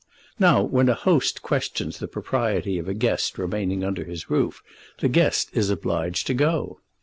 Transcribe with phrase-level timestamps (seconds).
[0.39, 4.63] Now, when a host questions the propriety of a guest remaining under his roof,
[4.97, 6.79] the guest is obliged to go.